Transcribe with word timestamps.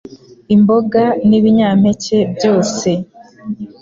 imboga, 0.55 1.03
ni 1.27 1.39
binyampeke 1.43 2.17
byose 2.35 2.89